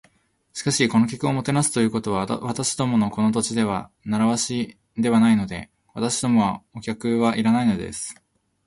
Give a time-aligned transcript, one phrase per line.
[0.53, 5.69] 「しかし、お客をもてなすということは、私どものこの土地では慣わしではないので。
[5.93, 8.15] 私どもはお客はいらないのです」